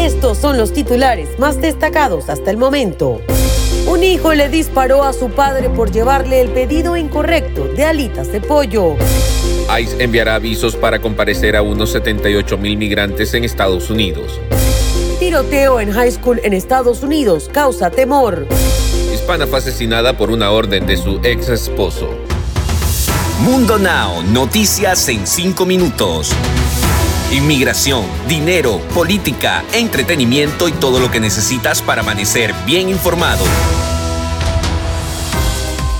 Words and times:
Estos 0.00 0.38
son 0.38 0.56
los 0.56 0.72
titulares 0.72 1.38
más 1.38 1.60
destacados 1.60 2.30
hasta 2.30 2.50
el 2.50 2.56
momento. 2.56 3.20
Un 3.86 4.02
hijo 4.02 4.32
le 4.32 4.48
disparó 4.48 5.04
a 5.04 5.12
su 5.12 5.28
padre 5.28 5.68
por 5.68 5.92
llevarle 5.92 6.40
el 6.40 6.48
pedido 6.48 6.96
incorrecto 6.96 7.66
de 7.66 7.84
alitas 7.84 8.32
de 8.32 8.40
pollo. 8.40 8.96
ICE 9.78 10.02
enviará 10.02 10.36
avisos 10.36 10.74
para 10.74 11.02
comparecer 11.02 11.54
a 11.54 11.60
unos 11.60 11.90
78 11.92 12.56
mil 12.56 12.78
migrantes 12.78 13.34
en 13.34 13.44
Estados 13.44 13.90
Unidos. 13.90 14.40
Tiroteo 15.18 15.80
en 15.80 15.92
high 15.92 16.12
school 16.12 16.40
en 16.42 16.54
Estados 16.54 17.02
Unidos 17.02 17.50
causa 17.52 17.90
temor. 17.90 18.46
Hispana 19.12 19.46
fue 19.46 19.58
asesinada 19.58 20.16
por 20.16 20.30
una 20.30 20.50
orden 20.50 20.86
de 20.86 20.96
su 20.96 21.20
ex 21.22 21.50
esposo. 21.50 22.08
Mundo 23.40 23.78
Now, 23.78 24.22
noticias 24.32 25.06
en 25.10 25.26
5 25.26 25.66
minutos. 25.66 26.32
Inmigración, 27.32 28.04
dinero, 28.26 28.80
política, 28.92 29.62
entretenimiento 29.72 30.66
y 30.66 30.72
todo 30.72 30.98
lo 30.98 31.12
que 31.12 31.20
necesitas 31.20 31.80
para 31.80 32.00
amanecer 32.00 32.52
bien 32.66 32.88
informado. 32.88 33.44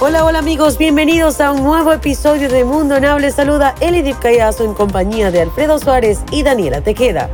Hola, 0.00 0.26
hola 0.26 0.40
amigos, 0.40 0.76
bienvenidos 0.76 1.40
a 1.40 1.52
un 1.52 1.64
nuevo 1.64 1.94
episodio 1.94 2.50
de 2.50 2.66
Mundo 2.66 3.00
Now. 3.00 3.18
Les 3.18 3.36
saluda 3.36 3.74
Elidip 3.80 4.18
Callazo 4.18 4.64
en 4.64 4.74
compañía 4.74 5.30
de 5.30 5.40
Alfredo 5.40 5.78
Suárez 5.78 6.18
y 6.30 6.42
Daniela 6.42 6.82
Tejeda. 6.82 7.30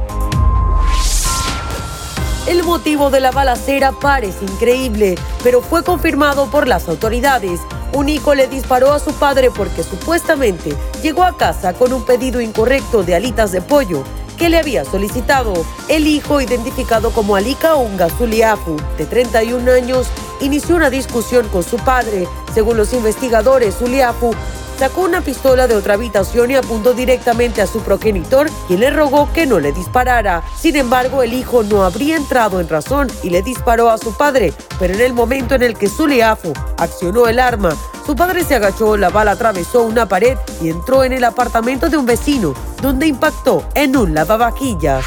El 2.46 2.62
motivo 2.62 3.10
de 3.10 3.18
la 3.18 3.32
balacera 3.32 3.90
parece 3.90 4.44
increíble, 4.44 5.16
pero 5.42 5.62
fue 5.62 5.82
confirmado 5.82 6.48
por 6.48 6.68
las 6.68 6.88
autoridades. 6.88 7.60
Un 7.92 8.08
hijo 8.08 8.34
le 8.34 8.46
disparó 8.46 8.92
a 8.92 9.00
su 9.00 9.12
padre 9.12 9.50
porque 9.50 9.82
supuestamente 9.82 10.76
llegó 11.02 11.24
a 11.24 11.36
casa 11.36 11.72
con 11.72 11.92
un 11.92 12.04
pedido 12.04 12.40
incorrecto 12.40 13.02
de 13.02 13.16
alitas 13.16 13.50
de 13.50 13.60
pollo 13.60 14.04
que 14.38 14.48
le 14.48 14.58
había 14.58 14.84
solicitado. 14.84 15.52
El 15.88 16.06
hijo, 16.06 16.40
identificado 16.40 17.10
como 17.10 17.36
Alika 17.36 17.74
Unga 17.74 18.08
Zuliafu, 18.08 18.76
de 18.96 19.04
31 19.04 19.70
años, 19.70 20.06
inició 20.40 20.76
una 20.76 20.88
discusión 20.88 21.46
con 21.48 21.62
su 21.62 21.76
padre. 21.76 22.26
Según 22.54 22.78
los 22.78 22.94
investigadores, 22.94 23.74
Zuliafu 23.76 24.32
sacó 24.80 25.02
una 25.02 25.20
pistola 25.20 25.66
de 25.66 25.74
otra 25.74 25.92
habitación 25.92 26.50
y 26.50 26.54
apuntó 26.56 26.94
directamente 26.94 27.60
a 27.60 27.66
su 27.66 27.82
progenitor, 27.82 28.48
quien 28.66 28.80
le 28.80 28.88
rogó 28.88 29.30
que 29.30 29.44
no 29.44 29.60
le 29.60 29.72
disparara. 29.72 30.42
Sin 30.58 30.74
embargo, 30.74 31.22
el 31.22 31.34
hijo 31.34 31.62
no 31.62 31.84
habría 31.84 32.16
entrado 32.16 32.60
en 32.60 32.68
razón 32.70 33.08
y 33.22 33.28
le 33.28 33.42
disparó 33.42 33.90
a 33.90 33.98
su 33.98 34.16
padre, 34.16 34.54
pero 34.78 34.94
en 34.94 35.02
el 35.02 35.12
momento 35.12 35.54
en 35.54 35.64
el 35.64 35.76
que 35.76 35.86
Zuliafu 35.86 36.54
accionó 36.78 37.28
el 37.28 37.40
arma, 37.40 37.76
su 38.06 38.16
padre 38.16 38.42
se 38.42 38.54
agachó, 38.54 38.96
la 38.96 39.10
bala 39.10 39.32
atravesó 39.32 39.82
una 39.82 40.08
pared 40.08 40.38
y 40.62 40.70
entró 40.70 41.04
en 41.04 41.12
el 41.12 41.24
apartamento 41.24 41.90
de 41.90 41.98
un 41.98 42.06
vecino, 42.06 42.54
donde 42.80 43.06
impactó 43.06 43.62
en 43.74 43.94
un 43.98 44.14
lavavajillas. 44.14 45.04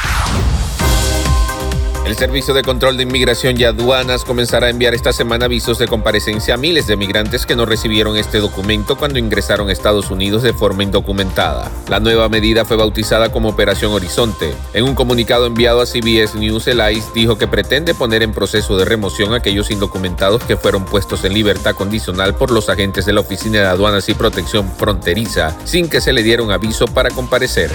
El 2.06 2.18
Servicio 2.18 2.54
de 2.54 2.64
Control 2.64 2.98
de 2.98 3.04
Inmigración 3.04 3.58
y 3.58 3.64
Aduanas 3.64 4.26
comenzará 4.26 4.68
a 4.68 4.70
enviar 4.70 4.94
esta 4.94 5.14
semana 5.14 5.46
avisos 5.46 5.80
de 5.80 5.88
comparecencia 5.88 6.56
a 6.56 6.58
miles 6.58 6.86
de 6.86 6.98
migrantes 6.98 7.46
que 7.46 7.56
no 7.56 7.66
recibieron 7.66 8.18
este 8.18 8.40
documento 8.40 8.98
cuando 8.98 9.20
ingresaron 9.20 9.70
a 9.70 9.72
Estados 9.72 10.12
Unidos 10.12 10.44
de 10.44 10.52
forma 10.52 10.84
indocumentada. 10.84 11.72
La 11.88 12.02
nueva 12.02 12.28
medida 12.28 12.66
fue 12.66 12.76
bautizada 12.76 13.31
como 13.31 13.48
Operación 13.50 13.94
Horizonte. 13.94 14.54
En 14.74 14.84
un 14.84 14.96
comunicado 14.96 15.46
enviado 15.46 15.80
a 15.80 15.86
CBS 15.86 16.38
News, 16.38 16.68
el 16.68 16.81
ICE 16.92 17.12
dijo 17.16 17.38
que 17.38 17.48
pretende 17.48 17.94
poner 17.94 18.22
en 18.22 18.34
proceso 18.34 18.76
de 18.76 18.84
remoción 18.84 19.34
a 19.34 19.38
aquellos 19.38 19.72
indocumentados 19.72 20.44
que 20.44 20.58
fueron 20.58 20.84
puestos 20.84 21.24
en 21.24 21.34
libertad 21.34 21.74
condicional 21.74 22.36
por 22.36 22.52
los 22.52 22.68
agentes 22.68 23.06
de 23.06 23.14
la 23.14 23.22
Oficina 23.22 23.59
de 23.59 23.68
Aduanas 23.68 24.09
y 24.09 24.14
Protección 24.14 24.70
Fronteriza 24.78 25.56
sin 25.64 25.88
que 25.88 26.02
se 26.02 26.12
le 26.12 26.22
diera 26.22 26.44
aviso 26.54 26.86
para 26.86 27.09
comparecer. 27.12 27.72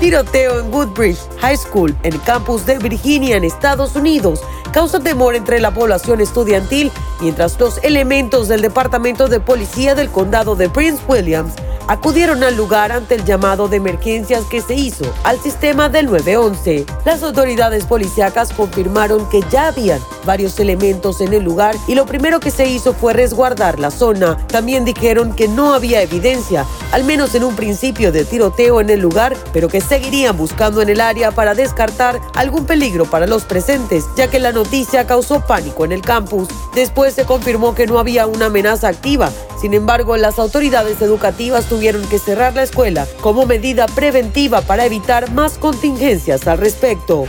Tiroteo 0.00 0.60
en 0.60 0.72
Woodbridge 0.72 1.18
High 1.40 1.56
School, 1.56 1.96
en 2.04 2.12
el 2.12 2.22
campus 2.22 2.64
de 2.64 2.78
Virginia, 2.78 3.36
en 3.36 3.42
Estados 3.42 3.96
Unidos, 3.96 4.40
causa 4.72 5.00
temor 5.00 5.34
entre 5.34 5.60
la 5.60 5.74
población 5.74 6.20
estudiantil, 6.20 6.92
mientras 7.20 7.58
los 7.58 7.78
elementos 7.82 8.46
del 8.46 8.60
Departamento 8.60 9.26
de 9.26 9.40
Policía 9.40 9.96
del 9.96 10.08
Condado 10.08 10.54
de 10.54 10.70
Prince 10.70 11.02
Williams 11.08 11.54
acudieron 11.88 12.44
al 12.44 12.54
lugar 12.54 12.92
ante 12.92 13.14
el 13.14 13.24
llamado 13.24 13.66
de 13.66 13.78
emergencias 13.78 14.44
que 14.44 14.60
se 14.60 14.74
hizo 14.74 15.04
al 15.24 15.40
sistema 15.40 15.88
del 15.88 16.06
911. 16.06 16.84
Las 17.04 17.22
autoridades 17.22 17.86
policíacas 17.86 18.52
confirmaron 18.52 19.28
que 19.30 19.42
ya 19.50 19.68
habían 19.68 20.00
varios 20.24 20.60
elementos 20.60 21.22
en 21.22 21.32
el 21.32 21.42
lugar 21.42 21.74
y 21.88 21.94
lo 21.94 22.04
primero 22.04 22.40
que 22.40 22.50
se 22.50 22.68
hizo 22.68 22.92
fue 22.92 23.14
resguardar 23.14 23.80
la 23.80 23.90
zona. 23.90 24.36
También 24.48 24.84
dijeron 24.84 25.34
que 25.34 25.48
no 25.48 25.72
había 25.72 26.02
evidencia, 26.02 26.66
al 26.92 27.04
menos 27.04 27.34
en 27.34 27.44
un 27.44 27.56
principio 27.56 28.12
de 28.12 28.26
tiroteo 28.26 28.82
en 28.82 28.90
el 28.90 29.00
lugar, 29.00 29.34
pero 29.52 29.68
que 29.68 29.80
seguirían 29.88 30.36
buscando 30.36 30.82
en 30.82 30.88
el 30.88 31.00
área 31.00 31.30
para 31.30 31.54
descartar 31.54 32.20
algún 32.34 32.66
peligro 32.66 33.06
para 33.06 33.26
los 33.26 33.44
presentes, 33.44 34.04
ya 34.16 34.28
que 34.28 34.38
la 34.38 34.52
noticia 34.52 35.06
causó 35.06 35.40
pánico 35.46 35.84
en 35.84 35.92
el 35.92 36.02
campus. 36.02 36.48
Después 36.74 37.14
se 37.14 37.24
confirmó 37.24 37.74
que 37.74 37.86
no 37.86 37.98
había 37.98 38.26
una 38.26 38.46
amenaza 38.46 38.88
activa, 38.88 39.30
sin 39.60 39.74
embargo 39.74 40.16
las 40.16 40.38
autoridades 40.38 41.00
educativas 41.00 41.66
tuvieron 41.66 42.06
que 42.08 42.18
cerrar 42.18 42.54
la 42.54 42.62
escuela 42.62 43.06
como 43.20 43.46
medida 43.46 43.86
preventiva 43.86 44.60
para 44.60 44.84
evitar 44.84 45.30
más 45.32 45.58
contingencias 45.58 46.46
al 46.46 46.58
respecto. 46.58 47.26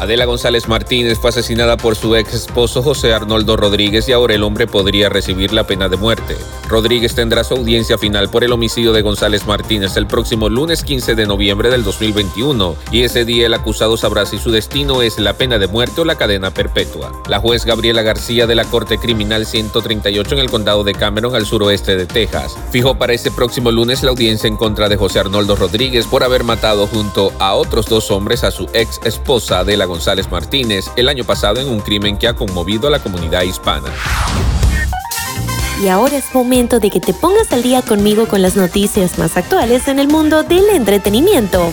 Adela 0.00 0.24
González 0.24 0.66
Martínez 0.66 1.18
fue 1.18 1.28
asesinada 1.28 1.76
por 1.76 1.94
su 1.94 2.16
ex 2.16 2.32
esposo 2.32 2.82
José 2.82 3.12
Arnoldo 3.12 3.58
Rodríguez 3.58 4.08
y 4.08 4.12
ahora 4.12 4.34
el 4.34 4.42
hombre 4.42 4.66
podría 4.66 5.10
recibir 5.10 5.52
la 5.52 5.66
pena 5.66 5.90
de 5.90 5.98
muerte. 5.98 6.38
Rodríguez 6.70 7.14
tendrá 7.14 7.44
su 7.44 7.52
audiencia 7.52 7.98
final 7.98 8.30
por 8.30 8.42
el 8.42 8.52
homicidio 8.52 8.94
de 8.94 9.02
González 9.02 9.46
Martínez 9.46 9.98
el 9.98 10.06
próximo 10.06 10.48
lunes 10.48 10.84
15 10.84 11.16
de 11.16 11.26
noviembre 11.26 11.68
del 11.68 11.84
2021 11.84 12.76
y 12.90 13.02
ese 13.02 13.26
día 13.26 13.44
el 13.44 13.52
acusado 13.52 13.98
sabrá 13.98 14.24
si 14.24 14.38
su 14.38 14.50
destino 14.50 15.02
es 15.02 15.18
la 15.18 15.34
pena 15.34 15.58
de 15.58 15.66
muerte 15.66 16.00
o 16.00 16.06
la 16.06 16.16
cadena 16.16 16.50
perpetua. 16.50 17.12
La 17.28 17.38
juez 17.38 17.66
Gabriela 17.66 18.00
García 18.00 18.46
de 18.46 18.54
la 18.54 18.64
Corte 18.64 18.96
Criminal 18.96 19.44
138 19.44 20.34
en 20.34 20.40
el 20.40 20.50
condado 20.50 20.82
de 20.82 20.94
Cameron 20.94 21.34
al 21.34 21.44
suroeste 21.44 21.96
de 21.96 22.06
Texas 22.06 22.56
fijó 22.70 22.94
para 22.94 23.12
este 23.12 23.30
próximo 23.30 23.70
lunes 23.70 24.02
la 24.02 24.12
audiencia 24.12 24.48
en 24.48 24.56
contra 24.56 24.88
de 24.88 24.96
José 24.96 25.18
Arnoldo 25.18 25.56
Rodríguez 25.56 26.06
por 26.06 26.24
haber 26.24 26.42
matado 26.42 26.86
junto 26.86 27.34
a 27.38 27.52
otros 27.52 27.84
dos 27.84 28.10
hombres 28.10 28.44
a 28.44 28.50
su 28.50 28.66
ex 28.72 28.98
esposa 29.04 29.58
Adela 29.58 29.89
González 29.90 30.30
Martínez 30.30 30.90
el 30.96 31.08
año 31.08 31.24
pasado 31.24 31.60
en 31.60 31.68
un 31.68 31.80
crimen 31.80 32.16
que 32.16 32.28
ha 32.28 32.34
conmovido 32.34 32.88
a 32.88 32.90
la 32.90 33.00
comunidad 33.00 33.42
hispana. 33.42 33.92
Y 35.82 35.88
ahora 35.88 36.16
es 36.16 36.34
momento 36.34 36.78
de 36.78 36.90
que 36.90 37.00
te 37.00 37.14
pongas 37.14 37.52
al 37.52 37.62
día 37.62 37.82
conmigo 37.82 38.28
con 38.28 38.42
las 38.42 38.54
noticias 38.54 39.18
más 39.18 39.36
actuales 39.36 39.88
en 39.88 39.98
el 39.98 40.08
mundo 40.08 40.42
del 40.42 40.68
entretenimiento. 40.70 41.72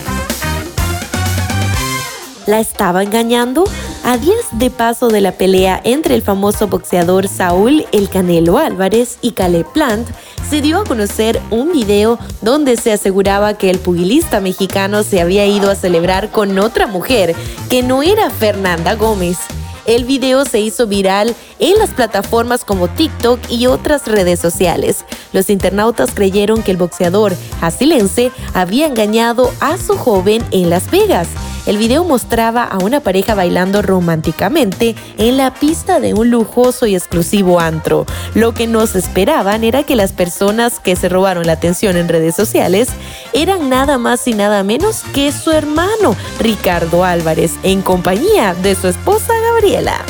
¿La 2.46 2.60
estaba 2.60 3.02
engañando? 3.02 3.64
A 4.04 4.16
días 4.16 4.46
de 4.52 4.70
paso 4.70 5.08
de 5.08 5.20
la 5.20 5.32
pelea 5.32 5.78
entre 5.84 6.14
el 6.14 6.22
famoso 6.22 6.66
boxeador 6.66 7.28
Saúl 7.28 7.84
El 7.92 8.08
Canelo 8.08 8.56
Álvarez 8.56 9.18
y 9.20 9.32
Caleb 9.32 9.66
Plant, 9.72 10.08
se 10.48 10.62
dio 10.62 10.78
a 10.78 10.84
conocer 10.84 11.40
un 11.50 11.72
video 11.72 12.18
donde 12.40 12.76
se 12.76 12.92
aseguraba 12.92 13.54
que 13.54 13.68
el 13.70 13.78
pugilista 13.78 14.40
mexicano 14.40 15.02
se 15.02 15.20
había 15.20 15.46
ido 15.46 15.70
a 15.70 15.74
celebrar 15.74 16.30
con 16.30 16.58
otra 16.58 16.86
mujer, 16.86 17.34
que 17.68 17.82
no 17.82 18.02
era 18.02 18.30
Fernanda 18.30 18.94
Gómez. 18.94 19.38
El 19.86 20.04
video 20.04 20.44
se 20.44 20.60
hizo 20.60 20.86
viral 20.86 21.34
en 21.58 21.78
las 21.78 21.90
plataformas 21.90 22.64
como 22.64 22.88
TikTok 22.88 23.40
y 23.50 23.66
otras 23.66 24.06
redes 24.06 24.38
sociales. 24.38 25.04
Los 25.32 25.50
internautas 25.50 26.10
creyeron 26.14 26.62
que 26.62 26.70
el 26.70 26.76
boxeador 26.76 27.34
jasilense 27.60 28.30
había 28.54 28.86
engañado 28.86 29.50
a 29.60 29.76
su 29.78 29.96
joven 29.96 30.44
en 30.50 30.70
Las 30.70 30.90
Vegas. 30.90 31.28
El 31.68 31.76
video 31.76 32.02
mostraba 32.02 32.64
a 32.64 32.78
una 32.78 33.00
pareja 33.00 33.34
bailando 33.34 33.82
románticamente 33.82 34.96
en 35.18 35.36
la 35.36 35.52
pista 35.52 36.00
de 36.00 36.14
un 36.14 36.30
lujoso 36.30 36.86
y 36.86 36.94
exclusivo 36.94 37.60
antro. 37.60 38.06
Lo 38.34 38.54
que 38.54 38.66
nos 38.66 38.96
esperaban 38.96 39.64
era 39.64 39.82
que 39.82 39.94
las 39.94 40.14
personas 40.14 40.80
que 40.80 40.96
se 40.96 41.10
robaron 41.10 41.46
la 41.46 41.52
atención 41.52 41.98
en 41.98 42.08
redes 42.08 42.34
sociales 42.34 42.88
eran 43.34 43.68
nada 43.68 43.98
más 43.98 44.26
y 44.26 44.32
nada 44.32 44.62
menos 44.62 45.02
que 45.12 45.30
su 45.30 45.50
hermano 45.50 46.16
Ricardo 46.40 47.04
Álvarez 47.04 47.52
en 47.62 47.82
compañía 47.82 48.54
de 48.54 48.74
su 48.74 48.88
esposa 48.88 49.34
Gabriela. 49.38 50.02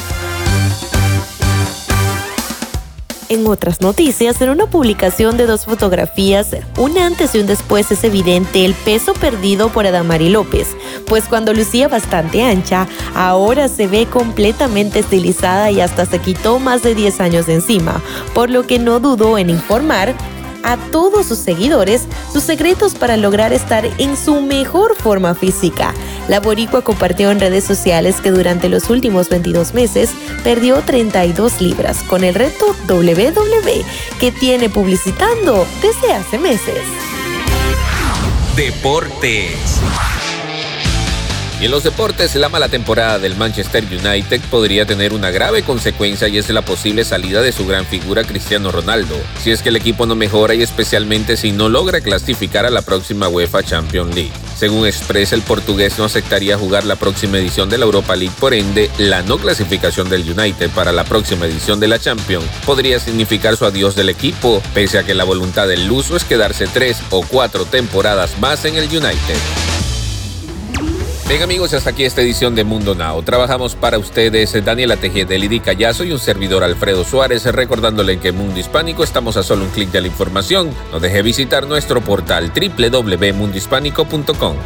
En 3.31 3.47
otras 3.47 3.83
noticias, 3.83 4.41
en 4.41 4.49
una 4.49 4.67
publicación 4.67 5.37
de 5.37 5.47
dos 5.47 5.67
fotografías, 5.67 6.49
un 6.79 6.97
antes 6.97 7.35
y 7.35 7.39
un 7.39 7.47
después 7.47 7.91
es 7.93 8.03
evidente 8.03 8.65
el 8.65 8.73
peso 8.73 9.13
perdido 9.13 9.69
por 9.69 9.87
Adamari 9.87 10.31
López, 10.31 10.69
pues 11.07 11.25
cuando 11.25 11.53
lucía 11.53 11.89
bastante 11.89 12.43
ancha, 12.43 12.89
ahora 13.15 13.69
se 13.69 13.87
ve 13.87 14.07
completamente 14.07 15.01
estilizada 15.01 15.71
y 15.71 15.83
hasta 15.83 16.07
se 16.07 16.21
quitó 16.21 16.59
más 16.59 16.83
de 16.83 16.95
10 16.95 17.21
años 17.21 17.47
de 17.47 17.55
encima, 17.55 18.01
por 18.33 18.49
lo 18.49 18.67
que 18.67 18.79
no 18.79 18.99
dudó 18.99 19.37
en 19.37 19.51
informar 19.51 20.15
a 20.63 20.77
todos 20.91 21.27
sus 21.27 21.39
seguidores 21.39 22.07
sus 22.33 22.43
secretos 22.43 22.95
para 22.95 23.17
lograr 23.17 23.53
estar 23.53 23.85
en 23.99 24.17
su 24.17 24.41
mejor 24.41 24.97
forma 24.97 25.35
física. 25.35 25.95
La 26.29 26.41
boricua 26.41 26.83
compartió 26.83 27.31
en 27.31 27.41
redes 27.41 27.65
sociales 27.65 28.21
que 28.21 28.31
durante 28.31 28.69
los 28.69 28.91
últimos 28.91 29.31
22 29.31 29.73
meses 29.73 30.11
perdió 30.45 30.83
32 30.83 31.61
libras 31.63 32.03
con 32.03 32.23
el 32.23 32.35
reto 32.35 32.77
WW 32.87 33.85
que 34.21 34.31
tiene 34.31 34.69
publicitando 34.69 35.67
desde 35.81 36.13
hace 36.13 36.39
meses. 36.39 36.83
Deportes. 38.55 39.81
Y 41.61 41.65
en 41.65 41.73
los 41.73 41.83
deportes, 41.83 42.37
la 42.37 42.49
mala 42.49 42.69
temporada 42.69 43.19
del 43.19 43.35
Manchester 43.35 43.85
United 43.85 44.41
podría 44.49 44.87
tener 44.87 45.13
una 45.13 45.31
grave 45.31 45.63
consecuencia 45.63 46.29
y 46.29 46.39
es 46.39 46.49
la 46.51 46.63
posible 46.63 47.05
salida 47.05 47.43
de 47.43 47.51
su 47.51 47.67
gran 47.67 47.85
figura 47.85 48.23
Cristiano 48.23 48.71
Ronaldo, 48.71 49.17
si 49.43 49.51
es 49.51 49.63
que 49.63 49.71
el 49.71 49.77
equipo 49.77 50.07
no 50.07 50.15
mejora 50.15 50.55
y 50.55 50.63
especialmente 50.63 51.37
si 51.37 51.51
no 51.51 51.69
logra 51.69 52.01
clasificar 52.01 52.65
a 52.65 52.71
la 52.71 52.83
próxima 52.83 53.29
UEFA 53.29 53.65
Champions 53.65 54.15
League. 54.15 54.48
Según 54.59 54.89
expresa, 54.89 55.37
el 55.37 55.43
portugués 55.43 55.99
no 55.99 56.05
aceptaría 56.05 56.59
jugar 56.59 56.85
la 56.85 56.97
próxima 56.97 57.39
edición 57.39 57.71
de 57.71 57.79
la 57.79 57.85
Europa 57.85 58.17
League, 58.17 58.35
por 58.41 58.55
ende, 58.55 58.91
la 58.99 59.23
no 59.23 59.39
clasificación 59.39 60.09
del 60.09 60.29
United 60.29 60.71
para 60.71 60.91
la 60.91 61.05
próxima 61.05 61.47
edición 61.47 61.79
de 61.79 61.87
la 61.87 62.01
Champions 62.01 62.45
podría 62.67 62.99
significar 62.99 63.57
su 63.57 63.67
adiós 63.67 63.95
del 63.95 64.09
equipo, 64.09 64.61
pese 64.75 64.99
a 64.99 65.05
que 65.05 65.15
la 65.15 65.23
voluntad 65.23 65.69
del 65.69 65.87
luso 65.87 66.17
es 66.17 66.25
quedarse 66.25 66.67
tres 66.67 66.99
o 67.11 67.25
cuatro 67.25 67.67
temporadas 67.67 68.37
más 68.41 68.65
en 68.65 68.75
el 68.75 68.89
United. 68.89 69.68
Bien 71.29 71.43
amigos, 71.43 71.75
hasta 71.75 71.91
aquí 71.91 72.05
esta 72.05 72.23
edición 72.23 72.55
de 72.55 72.65
Mundo 72.65 72.95
Now. 72.95 73.23
Trabajamos 73.23 73.75
para 73.75 73.99
ustedes 73.99 74.65
Daniela 74.65 74.97
Tejeda, 74.97 75.37
Lidy 75.37 75.61
Callazo 75.61 76.05
y 76.05 76.13
un 76.13 76.19
servidor 76.19 76.65
Alfredo 76.65 77.05
Suárez, 77.05 77.45
recordándole 77.45 78.19
que 78.19 78.29
en 78.29 78.39
Mundo 78.39 78.59
Hispánico 78.59 79.05
estamos 79.05 79.37
a 79.37 79.43
solo 79.43 79.65
un 79.65 79.71
clic 79.71 79.91
de 79.91 80.01
la 80.01 80.07
información. 80.07 80.71
No 80.91 81.01
deje 81.01 81.21
visitar 81.21 81.67
nuestro 81.67 82.01
portal 82.01 82.51
www.mundohispánico.com. 82.51 84.57